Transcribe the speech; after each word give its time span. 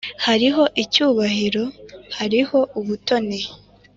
hariho 0.25 0.63
icyubahiro 0.83 1.63
hariho 2.17 2.59
ubutoni 2.79 3.39